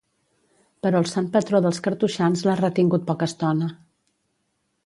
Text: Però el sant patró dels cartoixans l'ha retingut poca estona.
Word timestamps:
Però 0.85 1.01
el 1.03 1.09
sant 1.11 1.27
patró 1.35 1.61
dels 1.67 1.81
cartoixans 1.89 2.43
l'ha 2.47 2.57
retingut 2.63 3.07
poca 3.11 3.29
estona. 3.33 3.73